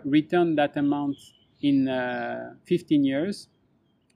return 0.04 0.54
that 0.56 0.76
amount 0.76 1.16
in 1.62 1.88
uh, 1.88 2.54
15 2.66 3.04
years, 3.04 3.48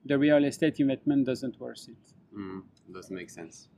the 0.04 0.18
real 0.18 0.44
estate 0.44 0.80
investment 0.80 1.26
doesn't 1.26 1.58
worth 1.60 1.88
it. 1.88 2.36
Mm, 2.36 2.62
doesn't 2.92 3.14
make 3.14 3.30
sense. 3.30 3.68